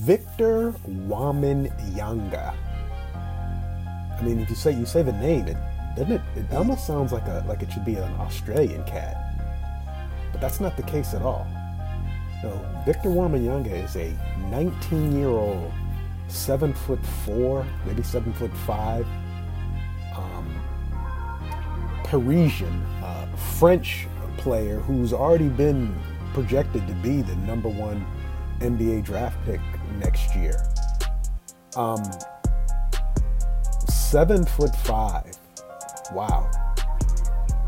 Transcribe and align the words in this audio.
Victor 0.00 0.72
Wembanyama. 0.88 2.54
I 4.18 4.22
mean, 4.22 4.40
if 4.40 4.48
you 4.48 4.56
say 4.56 4.72
you 4.72 4.86
say 4.86 5.02
the 5.02 5.12
name, 5.12 5.46
it 5.46 5.58
doesn't 5.94 6.12
it, 6.12 6.22
it 6.36 6.54
almost 6.54 6.86
sounds 6.86 7.12
like 7.12 7.26
a 7.26 7.44
like 7.46 7.60
it 7.62 7.70
should 7.70 7.84
be 7.84 7.96
an 7.96 8.10
Australian 8.14 8.82
cat, 8.84 9.14
but 10.32 10.40
that's 10.40 10.58
not 10.58 10.74
the 10.78 10.82
case 10.84 11.12
at 11.12 11.20
all. 11.20 11.46
No, 12.42 12.50
Victor 12.86 13.10
Wembanyama 13.10 13.84
is 13.84 13.96
a 13.96 14.16
19-year-old, 14.48 15.70
seven 16.28 16.72
foot 16.72 17.04
four, 17.26 17.66
maybe 17.84 18.02
seven 18.02 18.32
foot 18.32 18.56
five, 18.64 19.06
um, 20.16 20.62
Parisian 22.04 22.82
uh, 23.02 23.26
French 23.58 24.08
player 24.38 24.80
who's 24.80 25.12
already 25.12 25.48
been 25.48 25.94
projected 26.32 26.86
to 26.86 26.94
be 26.94 27.20
the 27.20 27.36
number 27.36 27.68
one 27.68 28.06
NBA 28.60 29.04
draft 29.04 29.38
pick 29.44 29.60
next 29.98 30.34
year. 30.36 30.56
Um, 31.76 32.02
seven 33.88 34.44
foot 34.44 34.74
five. 34.76 35.36
Wow. 36.12 36.50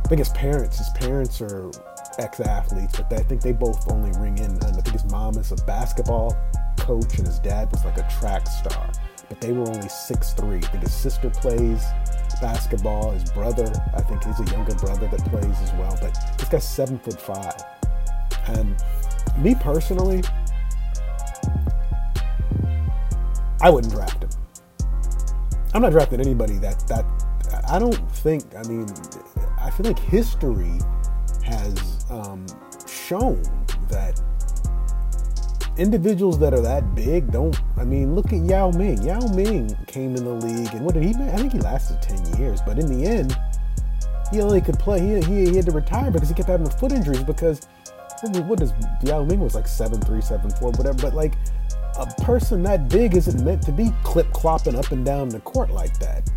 I 0.05 0.09
think 0.09 0.19
his 0.19 0.31
parents, 0.31 0.79
his 0.79 0.91
parents 0.91 1.41
are 1.41 1.71
ex-athletes, 2.19 2.99
but 2.99 3.13
I 3.13 3.23
think 3.23 3.41
they 3.41 3.53
both 3.53 3.91
only 3.91 4.11
ring 4.19 4.39
in. 4.39 4.63
I 4.63 4.73
think 4.73 4.89
his 4.89 5.05
mom 5.11 5.39
is 5.39 5.53
a 5.53 5.57
basketball 5.65 6.37
coach 6.77 7.17
and 7.19 7.27
his 7.27 7.39
dad 7.39 7.71
was 7.71 7.85
like 7.85 7.99
a 7.99 8.09
track 8.11 8.47
star. 8.47 8.91
But 9.29 9.41
they 9.41 9.53
were 9.53 9.67
only 9.69 9.89
six 9.89 10.33
three. 10.35 10.59
I 10.59 10.61
think 10.61 10.83
his 10.83 10.93
sister 10.93 11.31
plays 11.31 11.85
basketball. 12.41 13.13
His 13.13 13.31
brother, 13.31 13.73
I 13.95 14.03
think 14.03 14.23
he's 14.25 14.41
a 14.41 14.53
younger 14.53 14.75
brother 14.75 15.09
that 15.09 15.25
plays 15.31 15.57
as 15.63 15.73
well. 15.75 15.97
But 16.01 16.19
this 16.39 16.49
guy's 16.49 16.69
seven 16.69 16.99
foot 16.99 17.21
five. 17.21 17.55
And 18.49 18.77
me 19.39 19.55
personally, 19.55 20.23
I 23.63 23.71
wouldn't 23.71 23.93
draft 23.93 24.25
him. 24.25 24.31
I'm 25.73 25.83
not 25.83 25.93
drafting 25.93 26.21
anybody 26.21 26.59
that 26.59 26.87
that 26.89 27.05
I 27.69 27.79
don't 27.79 27.97
think. 28.11 28.45
I 28.57 28.63
mean, 28.65 28.87
I 29.59 29.71
feel 29.71 29.87
like 29.87 29.99
history 29.99 30.79
has 31.45 32.05
um, 32.11 32.47
shown 32.87 33.43
that 33.89 34.21
individuals 35.79 36.39
that 36.41 36.53
are 36.53 36.61
that 36.61 36.95
big 36.95 37.31
don't. 37.31 37.59
I 37.79 37.85
mean, 37.85 38.15
look 38.15 38.33
at 38.33 38.41
Yao 38.41 38.71
Ming. 38.73 39.03
Yao 39.03 39.21
Ming 39.29 39.75
came 39.87 40.17
in 40.17 40.25
the 40.25 40.35
league, 40.35 40.75
and 40.75 40.85
what 40.85 40.95
did 40.95 41.05
he? 41.05 41.15
I 41.15 41.37
think 41.37 41.53
he 41.53 41.61
lasted 41.61 42.03
ten 42.03 42.39
years, 42.39 42.61
but 42.67 42.79
in 42.79 42.87
the 42.87 43.07
end, 43.07 43.39
he 44.33 44.41
only 44.41 44.61
could 44.61 44.79
play. 44.79 45.01
He, 45.01 45.21
he, 45.23 45.51
he 45.51 45.57
had 45.57 45.67
to 45.67 45.73
retire 45.73 46.11
because 46.11 46.29
he 46.29 46.35
kept 46.35 46.49
having 46.49 46.69
foot 46.69 46.93
injuries. 46.93 47.23
Because 47.23 47.61
what 48.23 48.59
does 48.59 48.73
Yao 49.05 49.25
Ming 49.25 49.41
was 49.41 49.55
like 49.55 49.69
seven 49.69 50.01
three, 50.01 50.21
seven 50.21 50.51
four, 50.51 50.73
whatever. 50.73 50.99
But 51.01 51.15
like 51.15 51.35
a 51.99 52.07
person 52.23 52.63
that 52.63 52.89
big 52.89 53.17
isn't 53.17 53.45
meant 53.45 53.63
to 53.63 53.73
be 53.73 53.91
clip 54.03 54.27
clopping 54.29 54.77
up 54.77 54.93
and 54.93 55.05
down 55.05 55.29
the 55.29 55.41
court 55.41 55.71
like 55.71 55.99
that. 55.99 56.31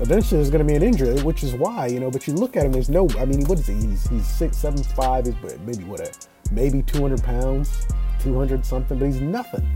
Eventually, 0.00 0.38
there's 0.38 0.50
going 0.50 0.66
to 0.66 0.70
be 0.70 0.74
an 0.74 0.82
injury, 0.82 1.20
which 1.22 1.44
is 1.44 1.54
why 1.54 1.86
you 1.86 2.00
know. 2.00 2.10
But 2.10 2.26
you 2.26 2.34
look 2.34 2.56
at 2.56 2.64
him, 2.64 2.72
there's 2.72 2.88
no. 2.88 3.08
I 3.18 3.24
mean, 3.24 3.44
what 3.44 3.58
is 3.58 3.66
he? 3.66 3.74
He's 3.74 4.08
he's 4.08 4.26
six, 4.26 4.56
seven, 4.56 4.82
five. 4.82 5.26
He's 5.26 5.34
but 5.36 5.60
maybe 5.60 5.84
what 5.84 6.00
a 6.00 6.12
maybe 6.50 6.82
200 6.82 7.22
pounds, 7.22 7.86
200 8.20 8.64
something, 8.64 8.98
but 8.98 9.06
he's 9.06 9.20
nothing. 9.20 9.66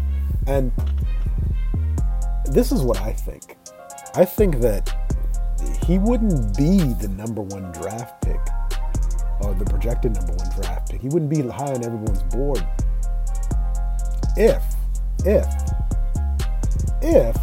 And 0.47 0.73
this 2.47 2.73
is 2.73 2.83
what 2.83 3.01
I 3.01 3.13
think. 3.13 3.57
I 4.15 4.25
think 4.25 4.61
that 4.61 4.93
he 5.87 5.99
wouldn't 5.99 6.57
be 6.57 6.79
the 6.79 7.09
number 7.09 7.43
one 7.43 7.71
draft 7.73 8.23
pick 8.23 8.41
or 9.41 9.55
the 9.55 9.65
projected 9.65 10.15
number 10.15 10.33
one 10.33 10.49
draft 10.61 10.91
pick. 10.91 11.01
He 11.01 11.09
wouldn't 11.09 11.31
be 11.31 11.43
high 11.43 11.73
on 11.73 11.85
everyone's 11.85 12.23
board 12.25 12.67
if, 14.37 14.63
if, 15.25 15.47
if 17.03 17.37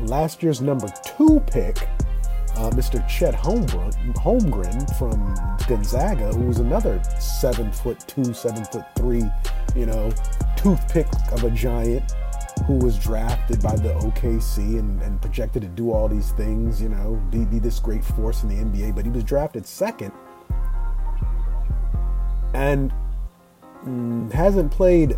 last 0.00 0.42
year's 0.42 0.60
number 0.60 0.88
two 1.04 1.40
pick, 1.46 1.78
uh, 2.56 2.70
Mr. 2.70 3.06
Chet 3.08 3.34
Holmgren, 3.34 4.14
Holmgren 4.16 4.98
from 4.98 5.34
Gonzaga, 5.66 6.32
who 6.34 6.46
was 6.46 6.58
another 6.58 7.02
seven 7.20 7.72
foot 7.72 8.00
two, 8.06 8.34
seven 8.34 8.64
foot 8.64 8.84
three, 8.96 9.24
you 9.76 9.86
know, 9.86 10.10
toothpick 10.56 11.06
of 11.32 11.44
a 11.44 11.50
giant, 11.50 12.12
who 12.66 12.74
was 12.74 12.98
drafted 12.98 13.62
by 13.62 13.74
the 13.76 13.90
OKC 13.94 14.78
and, 14.78 15.00
and 15.02 15.20
projected 15.22 15.62
to 15.62 15.68
do 15.68 15.92
all 15.92 16.08
these 16.08 16.32
things, 16.32 16.82
you 16.82 16.88
know, 16.88 17.14
be, 17.30 17.44
be 17.44 17.58
this 17.58 17.78
great 17.78 18.04
force 18.04 18.42
in 18.42 18.48
the 18.48 18.56
NBA, 18.56 18.94
but 18.94 19.04
he 19.04 19.10
was 19.10 19.24
drafted 19.24 19.66
second. 19.66 20.12
And 22.54 22.92
Mm, 23.84 24.32
hasn't 24.32 24.72
played 24.72 25.12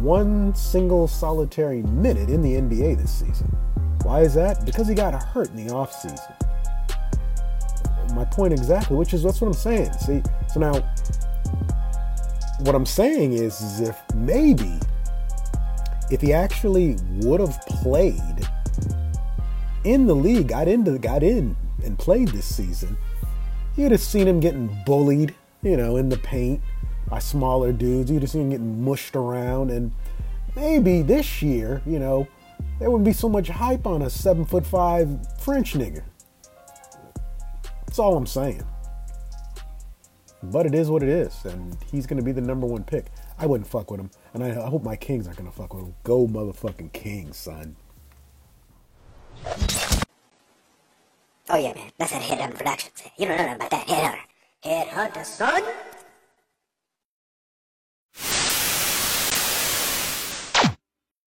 one 0.00 0.54
single 0.54 1.06
solitary 1.06 1.82
minute 1.82 2.30
in 2.30 2.40
the 2.40 2.54
NBA 2.54 2.96
this 2.98 3.12
season. 3.12 3.54
Why 4.02 4.22
is 4.22 4.34
that? 4.34 4.64
Because 4.64 4.88
he 4.88 4.94
got 4.94 5.20
hurt 5.22 5.50
in 5.50 5.66
the 5.66 5.72
offseason. 5.72 6.34
My 8.14 8.24
point 8.24 8.52
exactly, 8.52 8.96
which 8.96 9.12
is 9.12 9.22
that's 9.22 9.40
what 9.40 9.48
I'm 9.48 9.52
saying. 9.52 9.92
See, 9.94 10.22
so 10.52 10.60
now 10.60 10.72
what 12.60 12.74
I'm 12.74 12.86
saying 12.86 13.34
is, 13.34 13.60
is 13.60 13.80
if 13.80 14.00
maybe 14.14 14.78
if 16.10 16.20
he 16.20 16.32
actually 16.32 16.96
would 17.16 17.40
have 17.40 17.60
played 17.66 18.48
in 19.84 20.06
the 20.06 20.14
league, 20.14 20.48
got 20.48 20.68
into 20.68 20.98
got 20.98 21.22
in 21.22 21.56
and 21.84 21.98
played 21.98 22.28
this 22.28 22.46
season, 22.46 22.96
you'd 23.76 23.92
have 23.92 24.00
seen 24.00 24.26
him 24.26 24.40
getting 24.40 24.74
bullied, 24.86 25.34
you 25.62 25.76
know, 25.76 25.96
in 25.96 26.08
the 26.08 26.18
paint 26.18 26.60
by 27.08 27.18
smaller 27.18 27.72
dudes. 27.72 28.10
You'd 28.10 28.22
have 28.22 28.30
seen 28.30 28.50
getting 28.50 28.84
mushed 28.84 29.16
around, 29.16 29.70
and 29.70 29.92
maybe 30.54 31.02
this 31.02 31.42
year, 31.42 31.82
you 31.86 31.98
know, 31.98 32.26
there 32.78 32.90
wouldn't 32.90 33.06
be 33.06 33.12
so 33.12 33.28
much 33.28 33.48
hype 33.48 33.86
on 33.86 34.02
a 34.02 34.10
seven 34.10 34.44
foot 34.44 34.66
five 34.66 35.08
French 35.40 35.74
nigga. 35.74 36.02
That's 37.86 37.98
all 37.98 38.16
I'm 38.16 38.26
saying. 38.26 38.64
But 40.42 40.66
it 40.66 40.74
is 40.74 40.90
what 40.90 41.02
it 41.02 41.08
is, 41.08 41.44
and 41.44 41.76
he's 41.90 42.06
gonna 42.06 42.22
be 42.22 42.32
the 42.32 42.40
number 42.40 42.66
one 42.66 42.84
pick. 42.84 43.06
I 43.38 43.46
wouldn't 43.46 43.68
fuck 43.68 43.90
with 43.90 44.00
him, 44.00 44.10
and 44.34 44.44
I, 44.44 44.50
I 44.50 44.68
hope 44.68 44.82
my 44.82 44.96
Kings 44.96 45.26
aren't 45.26 45.38
gonna 45.38 45.50
fuck 45.50 45.74
with 45.74 45.84
him. 45.84 45.94
Go 46.04 46.26
motherfucking 46.26 46.92
Kings, 46.92 47.36
son. 47.36 47.76
Oh 51.48 51.56
yeah, 51.56 51.72
man, 51.74 51.90
that's 51.98 52.12
that 52.12 52.22
Headhunter 52.22 52.56
Productions. 52.56 53.02
You 53.16 53.26
don't 53.26 53.38
know 53.38 53.44
nothing 53.44 53.56
about 53.56 53.70
that 53.70 53.86
Headhunter. 53.86 54.18
Headhunter, 54.64 55.24
son. 55.24 55.62